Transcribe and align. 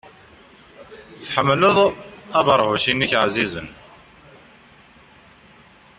Tḥemmled 1.25 1.77
abeṛhuc-nnek 2.39 3.11
ɛzizen? 3.23 3.67